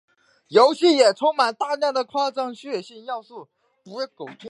[0.47, 3.49] 游戏也充满大量的夸张血腥要素。